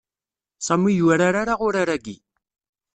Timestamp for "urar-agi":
1.65-2.17